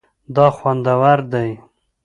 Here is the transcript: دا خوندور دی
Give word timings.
دا 0.35 0.45
خوندور 0.57 1.19
دی 1.31 1.49